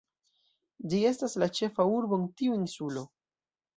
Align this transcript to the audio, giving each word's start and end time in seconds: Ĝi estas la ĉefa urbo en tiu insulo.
Ĝi 0.93 1.01
estas 1.09 1.37
la 1.43 1.49
ĉefa 1.59 1.85
urbo 1.99 2.19
en 2.21 2.25
tiu 2.41 2.59
insulo. 2.61 3.05